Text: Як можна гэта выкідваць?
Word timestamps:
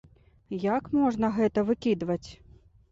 Як 0.63 0.89
можна 1.01 1.31
гэта 1.39 1.59
выкідваць? 1.71 2.27